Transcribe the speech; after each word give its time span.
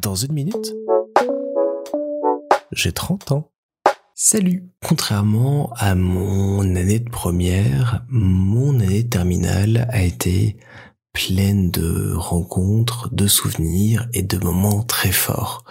Dans 0.00 0.14
une 0.14 0.32
minute, 0.32 0.74
j'ai 2.72 2.92
30 2.92 3.32
ans. 3.32 3.50
Salut 4.14 4.68
Contrairement 4.84 5.72
à 5.76 5.94
mon 5.94 6.60
année 6.76 6.98
de 6.98 7.10
première, 7.10 8.04
mon 8.08 8.78
année 8.80 9.02
de 9.04 9.08
terminale 9.08 9.88
a 9.90 10.02
été 10.02 10.56
pleine 11.12 11.70
de 11.70 12.12
rencontres, 12.14 13.08
de 13.12 13.26
souvenirs 13.26 14.08
et 14.12 14.22
de 14.22 14.38
moments 14.38 14.82
très 14.82 15.12
forts. 15.12 15.64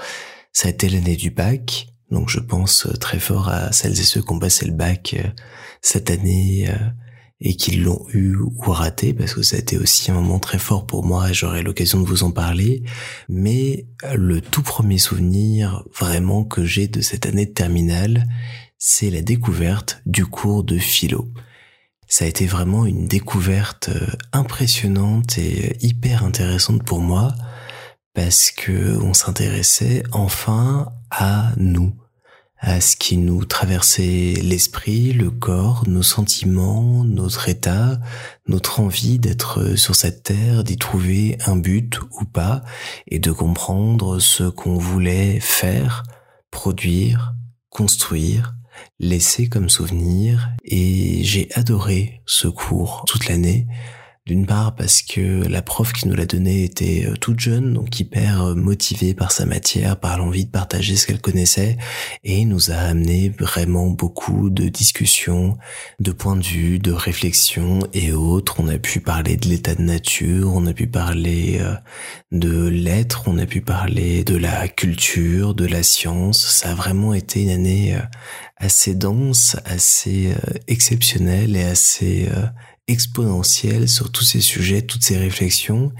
Ça 0.53 0.67
a 0.67 0.71
été 0.71 0.89
l'année 0.89 1.15
du 1.15 1.29
bac, 1.29 1.87
donc 2.11 2.29
je 2.29 2.39
pense 2.39 2.87
très 2.99 3.19
fort 3.19 3.49
à 3.49 3.71
celles 3.71 3.99
et 3.99 4.03
ceux 4.03 4.21
qui 4.21 4.31
ont 4.31 4.39
passé 4.39 4.65
le 4.65 4.73
bac 4.73 5.15
euh, 5.17 5.27
cette 5.81 6.09
année 6.09 6.67
euh, 6.69 6.75
et 7.39 7.55
qui 7.55 7.75
l'ont 7.77 8.05
eu 8.13 8.35
ou 8.35 8.53
raté 8.65 9.13
parce 9.13 9.33
que 9.33 9.43
ça 9.43 9.57
a 9.57 9.59
été 9.59 9.77
aussi 9.77 10.09
un 10.09 10.15
moment 10.15 10.39
très 10.39 10.57
fort 10.57 10.87
pour 10.87 11.05
moi 11.05 11.29
et 11.29 11.33
j'aurai 11.33 11.61
l'occasion 11.61 12.01
de 12.01 12.05
vous 12.05 12.23
en 12.23 12.31
parler. 12.31 12.83
Mais 13.29 13.87
le 14.15 14.41
tout 14.41 14.63
premier 14.63 14.97
souvenir 14.97 15.83
vraiment 15.97 16.43
que 16.43 16.65
j'ai 16.65 16.87
de 16.87 17.01
cette 17.01 17.25
année 17.25 17.45
de 17.45 17.53
terminale, 17.53 18.25
c'est 18.79 19.09
la 19.09 19.21
découverte 19.21 20.01
du 20.05 20.25
cours 20.25 20.63
de 20.63 20.77
philo. 20.77 21.31
Ça 22.07 22.25
a 22.25 22.27
été 22.27 22.45
vraiment 22.45 22.85
une 22.85 23.05
découverte 23.05 23.89
euh, 23.89 24.07
impressionnante 24.31 25.37
et 25.37 25.75
hyper 25.81 26.23
intéressante 26.23 26.83
pour 26.83 27.01
moi 27.01 27.33
parce 28.13 28.49
que 28.49 28.97
on 28.97 29.13
s'intéressait 29.13 30.03
enfin 30.11 30.91
à 31.11 31.51
nous, 31.57 31.93
à 32.59 32.81
ce 32.81 32.95
qui 32.95 33.17
nous 33.17 33.45
traversait 33.45 34.33
l'esprit, 34.41 35.13
le 35.13 35.29
corps, 35.29 35.83
nos 35.87 36.03
sentiments, 36.03 37.03
notre 37.03 37.49
état, 37.49 37.99
notre 38.47 38.79
envie 38.79 39.19
d'être 39.19 39.75
sur 39.75 39.95
cette 39.95 40.23
terre, 40.23 40.63
d'y 40.63 40.77
trouver 40.77 41.37
un 41.45 41.55
but 41.55 41.99
ou 42.19 42.25
pas, 42.25 42.63
et 43.07 43.19
de 43.19 43.31
comprendre 43.31 44.19
ce 44.19 44.43
qu'on 44.43 44.77
voulait 44.77 45.39
faire, 45.39 46.03
produire, 46.49 47.35
construire, 47.69 48.55
laisser 48.99 49.49
comme 49.49 49.69
souvenir. 49.69 50.49
Et 50.63 51.23
j'ai 51.23 51.49
adoré 51.53 52.21
ce 52.25 52.47
cours 52.47 53.03
toute 53.07 53.27
l'année 53.27 53.67
d'une 54.27 54.45
part 54.45 54.75
parce 54.75 55.01
que 55.01 55.47
la 55.47 55.61
prof 55.61 55.93
qui 55.93 56.07
nous 56.07 56.15
l'a 56.15 56.25
donné 56.25 56.65
était 56.65 57.05
euh, 57.07 57.15
toute 57.15 57.39
jeune, 57.39 57.73
donc 57.73 57.97
hyper 57.97 58.43
euh, 58.43 58.55
motivée 58.55 59.13
par 59.13 59.31
sa 59.31 59.45
matière, 59.45 59.97
par 59.97 60.17
l'envie 60.17 60.45
de 60.45 60.51
partager 60.51 60.97
ce 60.97 61.07
qu'elle 61.07 61.21
connaissait, 61.21 61.77
et 62.25 62.43
nous 62.43 62.69
a 62.69 62.75
amené 62.75 63.29
vraiment 63.29 63.87
beaucoup 63.87 64.49
de 64.49 64.67
discussions, 64.67 65.57
de 66.01 66.11
points 66.11 66.35
de 66.35 66.43
vue, 66.43 66.77
de 66.77 66.91
réflexions 66.91 67.79
et 67.93 68.11
autres. 68.11 68.59
On 68.59 68.67
a 68.67 68.77
pu 68.77 68.99
parler 68.99 69.37
de 69.37 69.47
l'état 69.47 69.75
de 69.75 69.81
nature, 69.81 70.51
on 70.53 70.67
a 70.67 70.73
pu 70.73 70.87
parler 70.87 71.59
euh, 71.61 71.75
de 72.33 72.67
l'être, 72.67 73.23
on 73.27 73.37
a 73.37 73.45
pu 73.45 73.61
parler 73.61 74.25
de 74.25 74.35
la 74.35 74.67
culture, 74.67 75.53
de 75.53 75.65
la 75.65 75.83
science. 75.83 76.45
Ça 76.45 76.71
a 76.71 76.75
vraiment 76.75 77.13
été 77.13 77.43
une 77.43 77.49
année 77.49 77.97
assez 78.57 78.93
dense, 78.93 79.55
assez 79.63 80.33
exceptionnelle 80.67 81.55
et 81.55 81.63
assez 81.63 82.27
exponentielle 82.87 83.89
sur 83.89 84.11
tous 84.11 84.23
ces 84.23 84.39
sujets, 84.39 84.81
toutes 84.81 85.03
ces 85.03 85.17
réflexions, 85.17 85.91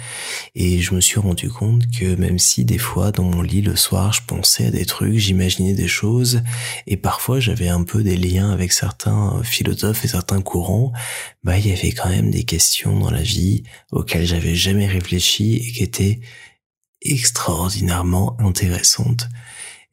et 0.55 0.80
je 0.80 0.95
me 0.95 1.02
suis 1.02 1.19
rendu 1.19 1.49
compte 1.49 1.83
que 1.91 2.16
même 2.16 2.39
si 2.39 2.63
des 2.63 2.77
fois 2.77 3.11
dans 3.11 3.23
mon 3.23 3.41
lit 3.41 3.61
le 3.61 3.75
soir 3.75 4.13
je 4.13 4.21
pensais 4.25 4.67
à 4.67 4.71
des 4.71 4.85
trucs, 4.85 5.17
j'imaginais 5.17 5.73
des 5.73 5.88
choses, 5.89 6.41
et 6.88 6.95
parfois 6.95 7.39
j'avais 7.41 7.67
un 7.67 7.83
peu 7.83 8.03
des 8.03 8.15
liens 8.15 8.52
avec 8.52 8.71
certains 8.71 9.41
philosophes 9.43 10.05
et 10.05 10.08
certains 10.08 10.41
courants, 10.41 10.93
bah 11.43 11.58
il 11.58 11.67
y 11.67 11.73
avait 11.73 11.91
quand 11.91 12.09
même 12.09 12.31
des 12.31 12.43
questions 12.43 12.97
dans 12.97 13.11
la 13.11 13.21
vie 13.21 13.63
auxquelles 13.91 14.25
j'avais 14.25 14.55
jamais 14.55 14.88
réfléchi 14.88 15.55
et 15.55 15.71
qui 15.73 15.83
étaient 15.83 16.21
extraordinairement 17.02 18.38
intéressantes. 18.39 19.27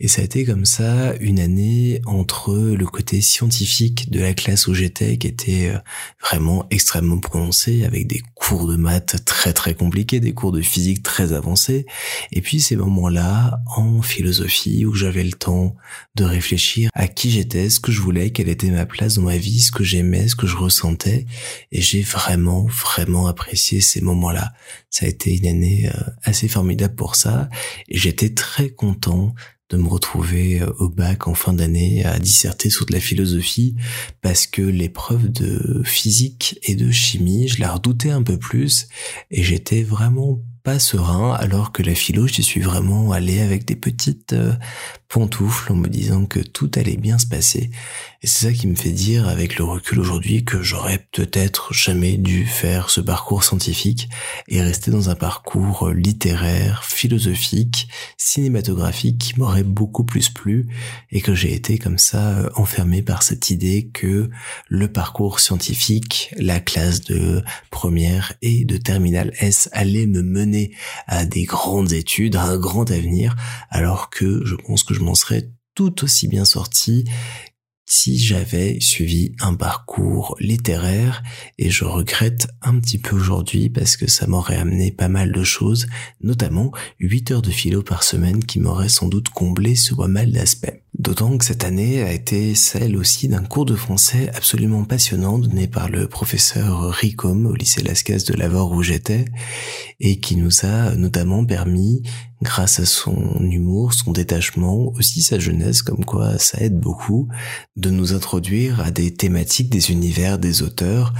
Et 0.01 0.09
ça 0.09 0.23
a 0.23 0.25
été 0.25 0.45
comme 0.45 0.65
ça 0.65 1.15
une 1.21 1.39
année 1.39 2.01
entre 2.05 2.53
le 2.53 2.85
côté 2.85 3.21
scientifique 3.21 4.11
de 4.11 4.19
la 4.19 4.35
classe 4.35 4.67
où 4.67 4.75
j'étais, 4.75 5.19
qui 5.19 5.29
était 5.29 5.69
euh, 5.69 5.79
vraiment 6.21 6.67
extrêmement 6.71 7.19
prononcé, 7.19 7.85
avec 7.85 8.09
des 8.09 8.21
cours 8.35 8.67
de 8.67 8.75
maths 8.75 9.25
très 9.25 9.53
très 9.53 9.75
compliqués, 9.75 10.19
des 10.19 10.35
cours 10.35 10.51
de 10.51 10.63
physique 10.63 11.05
très 11.05 11.33
avancés, 11.33 11.87
et 12.33 12.41
puis 12.41 12.61
ces 12.61 12.75
moments-là 12.75 13.61
en 13.77 14.03
philosophie 14.03 14.85
où 14.85 14.95
j'avais 14.95 15.23
le 15.23 15.33
temps 15.33 15.77
de 16.17 16.25
réfléchir 16.25 16.91
à 16.93 17.07
qui 17.07 17.31
j'étais, 17.31 17.71
ce 17.71 17.79
que 17.79 17.93
je 17.93 18.01
voulais, 18.01 18.31
quelle 18.31 18.49
était 18.49 18.71
ma 18.71 18.87
place 18.87 19.15
dans 19.15 19.23
ma 19.23 19.37
vie, 19.37 19.61
ce 19.61 19.71
que 19.71 19.85
j'aimais, 19.85 20.27
ce 20.27 20.35
que 20.35 20.49
je 20.49 20.57
ressentais, 20.57 21.25
et 21.71 21.81
j'ai 21.81 22.03
vraiment 22.03 22.67
vraiment 22.67 23.29
apprécié 23.29 23.81
ces 23.81 24.01
moments-là. 24.01 24.55
Ça 24.91 25.07
a 25.07 25.09
été 25.09 25.37
une 25.37 25.47
année 25.47 25.89
euh, 25.89 26.11
assez 26.25 26.49
formidable 26.49 26.97
pour 26.97 27.15
ça, 27.15 27.49
et 27.89 27.97
j'étais 27.97 28.35
très 28.35 28.71
content 28.71 29.33
me 29.77 29.89
retrouver 29.89 30.61
euh, 30.61 30.71
au 30.79 30.89
bac 30.89 31.29
en 31.29 31.35
fin 31.35 31.53
d'année 31.53 32.05
à 32.05 32.19
disserter 32.19 32.71
sur 32.71 32.87
de 32.87 32.93
la 32.93 33.01
philosophie 33.01 33.77
parce 34.21 34.47
que 34.47 34.63
l'épreuve 34.63 35.31
de 35.31 35.83
physique 35.85 36.59
et 36.63 36.75
de 36.75 36.91
chimie, 36.91 37.49
je 37.49 37.61
la 37.61 37.73
redoutais 37.73 38.11
un 38.11 38.23
peu 38.23 38.39
plus 38.39 38.89
et 39.31 39.43
j'étais 39.43 39.83
vraiment 39.83 40.41
pas 40.65 40.79
serein 40.79 41.35
alors 41.35 41.73
que 41.73 41.83
la 41.83 41.95
philo, 41.95 42.27
j'y 42.27 42.43
suis 42.43 42.63
vraiment 42.63 43.13
allé 43.13 43.41
avec 43.41 43.67
des 43.67 43.77
petites 43.77 44.33
euh, 44.33 44.55
pantoufles 45.11 45.71
en 45.71 45.77
me 45.77 45.89
disant 45.89 46.25
que 46.25 46.41
tout 46.41 46.71
allait 46.77 46.97
bien 46.97 47.19
se 47.19 47.27
passer. 47.27 47.71
Et 48.23 48.27
c'est 48.27 48.47
ça 48.47 48.53
qui 48.53 48.67
me 48.67 48.75
fait 48.75 48.91
dire 48.91 49.29
avec 49.29 49.59
le 49.59 49.65
recul 49.65 50.01
aujourd'hui 50.01 50.43
que 50.43 50.63
j'aurais 50.63 51.07
peut-être 51.13 51.75
jamais 51.75 52.17
dû 52.17 52.47
faire 52.47 52.89
ce 52.89 53.03
parcours 53.03 53.45
scientifique 53.45 54.09
et 54.49 54.63
rester 54.63 54.91
dans 54.91 55.11
un 55.11 55.15
parcours 55.15 55.91
littéraire, 55.91 56.83
philosophique, 56.83 57.87
cinématographique 58.17 59.19
qui 59.19 59.39
m'aurait 59.39 59.65
beaucoup 59.65 60.05
plus 60.05 60.31
plu 60.31 60.67
et 61.13 61.21
que 61.21 61.35
j'ai 61.35 61.53
été 61.53 61.77
comme 61.77 61.99
ça 61.99 62.39
euh, 62.39 62.49
enfermé 62.55 63.03
par 63.03 63.23
cette 63.23 63.51
idée 63.51 63.91
que 63.93 64.31
le 64.69 64.89
parcours 64.89 65.41
scientifique, 65.41 66.35
la 66.39 66.59
classe 66.59 67.03
de 67.03 67.43
première 67.71 68.33
et 68.41 68.65
de 68.65 68.79
terminale 68.79 69.35
S 69.39 69.69
allait 69.73 70.07
me 70.07 70.23
mener 70.23 70.54
à 71.07 71.25
des 71.25 71.45
grandes 71.45 71.93
études, 71.93 72.37
à 72.37 72.45
un 72.45 72.59
grand 72.59 72.91
avenir, 72.91 73.37
alors 73.71 74.11
que 74.11 74.45
je 74.45 74.55
pense 74.55 74.83
que 74.85 74.95
je 74.95 75.01
m'en 75.01 75.15
serais 75.15 75.51
tout 75.75 76.05
aussi 76.05 76.29
bien 76.29 76.45
sorti 76.45 77.05
si 77.87 78.19
j'avais 78.19 78.81
suivi 78.81 79.35
un 79.41 79.55
parcours 79.55 80.37
littéraire 80.41 81.23
et 81.59 81.71
je 81.71 81.85
regrette 81.85 82.49
un 82.63 82.79
petit 82.79 82.99
peu 82.99 83.15
aujourd'hui 83.15 83.69
parce 83.69 83.97
que 83.97 84.09
ça 84.09 84.27
m'aurait 84.27 84.57
amené 84.57 84.91
pas 84.91 85.09
mal 85.09 85.33
de 85.33 85.45
choses, 85.45 85.87
notamment 86.21 86.73
8 87.01 87.33
heures 87.33 87.43
de 87.43 87.51
philo 87.51 87.83
par 87.83 88.03
semaine 88.03 88.45
qui 88.45 88.59
m'auraient 88.59 88.89
sans 88.89 89.09
doute 89.09 89.29
comblé 89.29 89.75
sur 89.75 89.97
pas 89.99 90.09
mal 90.09 90.33
d'aspects. 90.33 90.84
D'autant 91.05 91.37
que 91.37 91.45
cette 91.45 91.65
année 91.65 92.03
a 92.03 92.13
été 92.13 92.55
celle 92.55 92.97
aussi 92.97 93.29
d'un 93.29 93.43
cours 93.43 93.67
de 93.67 93.75
français 93.75 94.31
absolument 94.35 94.85
passionnant 94.85 95.39
donné 95.39 95.69
par 95.69 95.91
le 95.91 96.09
professeur 96.09 96.89
Ricom 96.89 97.45
au 97.45 97.55
lycée 97.55 97.83
Lascaz 97.83 98.25
de 98.25 98.33
Lavore 98.33 98.73
où 98.73 98.83
j'étais 98.83 99.27
et 100.01 100.19
qui 100.19 100.35
nous 100.37 100.65
a 100.65 100.95
notamment 100.97 101.45
permis 101.45 102.03
grâce 102.41 102.81
à 102.81 102.87
son 102.87 103.39
humour, 103.43 103.93
son 103.93 104.13
détachement, 104.13 104.93
aussi 104.95 105.21
sa 105.21 105.39
jeunesse, 105.39 105.83
comme 105.83 106.07
quoi 106.07 106.39
ça 106.39 106.63
aide 106.63 106.81
beaucoup, 106.81 107.29
de 107.77 107.91
nous 107.91 108.15
introduire 108.15 108.81
à 108.81 108.91
des 108.91 109.13
thématiques 109.13 109.69
des 109.69 109.91
univers 109.91 110.39
des 110.39 110.63
auteurs 110.63 111.13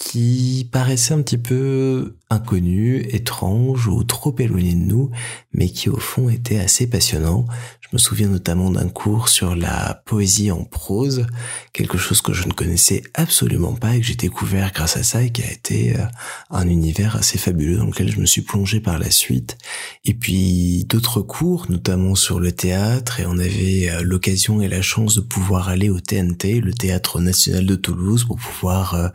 qui 0.00 0.66
paraissaient 0.72 1.12
un 1.12 1.20
petit 1.20 1.38
peu 1.38 2.16
inconnus, 2.30 3.04
étranges 3.10 3.86
ou 3.86 4.02
trop 4.02 4.34
éloignés 4.38 4.72
de 4.72 4.78
nous, 4.78 5.10
mais 5.52 5.68
qui 5.68 5.90
au 5.90 5.98
fond 5.98 6.30
étaient 6.30 6.58
assez 6.58 6.86
passionnants. 6.88 7.44
Je 7.80 7.88
me 7.92 7.98
souviens 7.98 8.28
notamment 8.28 8.70
d'un 8.70 8.88
cours 8.88 9.28
sur 9.28 9.56
la 9.56 10.00
poésie 10.06 10.52
en 10.52 10.64
prose, 10.64 11.26
quelque 11.72 11.98
chose 11.98 12.22
que 12.22 12.32
je 12.32 12.46
ne 12.46 12.52
connaissais 12.52 13.02
absolument 13.14 13.74
pas 13.74 13.96
et 13.96 14.00
que 14.00 14.06
j'ai 14.06 14.14
découvert 14.14 14.72
grâce 14.72 14.96
à 14.96 15.02
ça 15.02 15.22
et 15.22 15.30
qui 15.30 15.42
a 15.42 15.50
été 15.50 15.96
euh, 15.96 16.04
un 16.50 16.68
univers 16.68 17.16
assez 17.16 17.36
fabuleux 17.36 17.76
dans 17.76 17.86
lequel 17.86 18.10
je 18.10 18.20
me 18.20 18.26
suis 18.26 18.42
plongé 18.42 18.78
par 18.78 18.98
la 19.00 19.10
suite. 19.10 19.58
Et 20.04 20.14
puis 20.14 20.84
d'autres 20.84 21.20
cours, 21.20 21.66
notamment 21.68 22.14
sur 22.14 22.38
le 22.38 22.52
théâtre, 22.52 23.18
et 23.18 23.26
on 23.26 23.38
avait 23.38 23.90
euh, 23.90 24.02
l'occasion 24.02 24.62
et 24.62 24.68
la 24.68 24.82
chance 24.82 25.16
de 25.16 25.20
pouvoir 25.20 25.68
aller 25.68 25.90
au 25.90 25.98
TNT, 25.98 26.60
le 26.60 26.72
Théâtre 26.72 27.20
National 27.20 27.66
de 27.66 27.74
Toulouse, 27.74 28.24
pour 28.24 28.36
pouvoir 28.36 28.94
euh, 28.94 29.08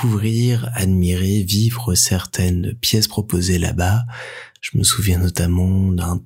découvrir, 0.00 0.70
admirer, 0.72 1.42
vivre 1.42 1.94
certaines 1.94 2.72
pièces 2.80 3.06
proposées 3.06 3.58
là-bas. 3.58 4.04
Je 4.62 4.78
me 4.78 4.82
souviens 4.82 5.18
notamment 5.18 5.92
d'un 5.92 6.22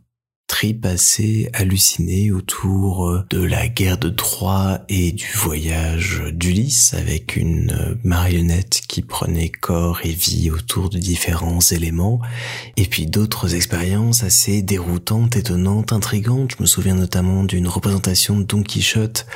assez 0.84 1.50
halluciné 1.52 2.30
autour 2.30 3.08
euh, 3.08 3.26
de 3.30 3.42
la 3.42 3.66
guerre 3.66 3.98
de 3.98 4.08
Troie 4.08 4.80
et 4.88 5.10
du 5.10 5.28
voyage 5.34 6.22
d'Ulysse 6.32 6.94
avec 6.94 7.36
une 7.36 7.72
euh, 7.72 7.94
marionnette 8.04 8.82
qui 8.86 9.02
prenait 9.02 9.48
corps 9.48 10.00
et 10.04 10.12
vie 10.12 10.50
autour 10.50 10.90
de 10.90 10.98
différents 10.98 11.58
éléments 11.60 12.20
et 12.76 12.86
puis 12.86 13.06
d'autres 13.06 13.54
expériences 13.56 14.22
assez 14.22 14.62
déroutantes, 14.62 15.36
étonnantes, 15.36 15.92
intrigantes. 15.92 16.52
Je 16.56 16.62
me 16.62 16.66
souviens 16.66 16.94
notamment 16.94 17.42
d'une 17.42 17.66
représentation 17.66 18.38
de 18.38 18.44
Don 18.44 18.62
Quichotte 18.62 19.26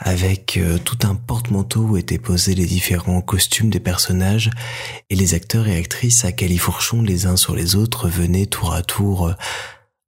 avec 0.00 0.56
euh, 0.56 0.78
tout 0.78 0.98
un 1.04 1.14
porte-manteau 1.14 1.82
où 1.82 1.96
étaient 1.96 2.18
posés 2.18 2.54
les 2.54 2.66
différents 2.66 3.20
costumes 3.20 3.70
des 3.70 3.80
personnages 3.80 4.50
et 5.10 5.14
les 5.14 5.34
acteurs 5.34 5.68
et 5.68 5.76
actrices 5.76 6.24
à 6.24 6.32
califourchon 6.32 7.02
les 7.02 7.26
uns 7.26 7.36
sur 7.36 7.54
les 7.54 7.76
autres 7.76 8.08
venaient 8.08 8.46
tour 8.46 8.74
à 8.74 8.82
tour 8.82 9.32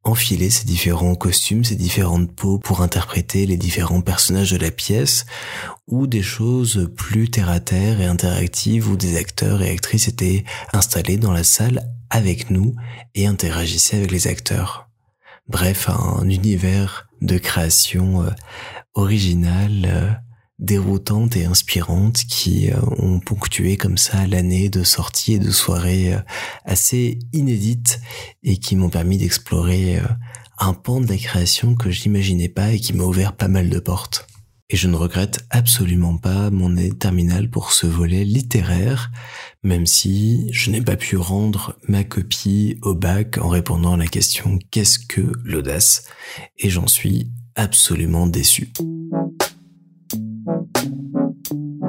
enfiler 0.08 0.50
ces 0.50 0.64
différents 0.64 1.14
costumes, 1.14 1.64
ces 1.64 1.76
différentes 1.76 2.32
peaux 2.32 2.58
pour 2.58 2.80
interpréter 2.80 3.46
les 3.46 3.56
différents 3.56 4.00
personnages 4.00 4.52
de 4.52 4.56
la 4.56 4.70
pièce, 4.70 5.26
ou 5.86 6.06
des 6.06 6.22
choses 6.22 6.90
plus 6.96 7.30
terre 7.30 7.50
à 7.50 7.60
terre 7.60 8.00
et 8.00 8.06
interactives 8.06 8.88
où 8.88 8.96
des 8.96 9.16
acteurs 9.16 9.62
et 9.62 9.70
actrices 9.70 10.08
étaient 10.08 10.44
installés 10.72 11.16
dans 11.16 11.32
la 11.32 11.44
salle 11.44 11.82
avec 12.10 12.50
nous 12.50 12.74
et 13.14 13.26
interagissaient 13.26 13.98
avec 13.98 14.10
les 14.10 14.26
acteurs. 14.26 14.88
Bref, 15.48 15.88
un 15.88 16.28
univers 16.28 17.08
de 17.20 17.38
création 17.38 18.22
euh, 18.22 18.30
originale, 18.94 20.22
euh, 20.60 20.64
déroutante 20.64 21.36
et 21.36 21.44
inspirante 21.44 22.24
qui 22.28 22.70
euh, 22.70 22.76
ont 22.98 23.20
ponctué 23.20 23.76
comme 23.76 23.98
ça 23.98 24.26
l'année 24.26 24.68
de 24.68 24.84
sorties 24.84 25.34
et 25.34 25.38
de 25.38 25.50
soirées 25.50 26.14
assez 26.64 27.18
inédites 27.32 28.00
et 28.42 28.56
qui 28.56 28.76
m'ont 28.76 28.90
permis 28.90 29.18
d'explorer 29.18 30.00
un 30.58 30.74
pan 30.74 31.00
de 31.00 31.06
la 31.06 31.16
création 31.16 31.74
que 31.74 31.90
j'imaginais 31.90 32.48
pas 32.48 32.72
et 32.72 32.80
qui 32.80 32.92
m'a 32.92 33.04
ouvert 33.04 33.36
pas 33.36 33.48
mal 33.48 33.70
de 33.70 33.78
portes. 33.78 34.26
Et 34.70 34.76
je 34.76 34.86
ne 34.86 34.96
regrette 34.96 35.46
absolument 35.48 36.18
pas 36.18 36.50
mon 36.50 36.76
année 36.76 36.92
terminale 36.92 37.48
pour 37.48 37.72
ce 37.72 37.86
volet 37.86 38.24
littéraire, 38.24 39.10
même 39.62 39.86
si 39.86 40.46
je 40.52 40.70
n'ai 40.70 40.82
pas 40.82 40.96
pu 40.96 41.16
rendre 41.16 41.78
ma 41.88 42.04
copie 42.04 42.76
au 42.82 42.94
bac 42.94 43.38
en 43.38 43.48
répondant 43.48 43.94
à 43.94 43.96
la 43.96 44.06
question 44.06 44.58
qu'est-ce 44.70 44.98
que 44.98 45.32
l'audace? 45.42 46.04
Et 46.58 46.68
j'en 46.68 46.86
suis 46.86 47.30
absolument 47.54 48.26
déçu. 48.26 48.70
thank 51.48 51.82
you 51.82 51.87